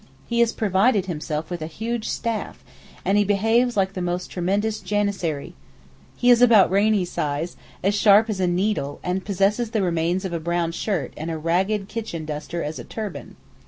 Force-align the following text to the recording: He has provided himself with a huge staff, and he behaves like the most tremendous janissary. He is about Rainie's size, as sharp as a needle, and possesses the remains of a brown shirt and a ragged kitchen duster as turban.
He 0.25 0.39
has 0.39 0.51
provided 0.51 1.05
himself 1.05 1.51
with 1.51 1.61
a 1.61 1.67
huge 1.67 2.09
staff, 2.09 2.63
and 3.05 3.19
he 3.19 3.23
behaves 3.23 3.77
like 3.77 3.93
the 3.93 4.01
most 4.01 4.31
tremendous 4.31 4.79
janissary. 4.79 5.53
He 6.17 6.31
is 6.31 6.41
about 6.41 6.71
Rainie's 6.71 7.11
size, 7.11 7.55
as 7.83 7.93
sharp 7.93 8.27
as 8.27 8.39
a 8.39 8.47
needle, 8.47 8.99
and 9.03 9.23
possesses 9.23 9.69
the 9.69 9.83
remains 9.83 10.25
of 10.25 10.33
a 10.33 10.39
brown 10.39 10.71
shirt 10.71 11.13
and 11.17 11.29
a 11.29 11.37
ragged 11.37 11.87
kitchen 11.87 12.25
duster 12.25 12.63
as 12.63 12.83
turban. 12.89 13.35